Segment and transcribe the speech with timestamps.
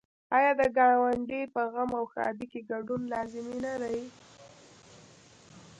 [0.35, 4.01] آیا د ګاونډي په غم او ښادۍ کې ګډون لازمي نه دی؟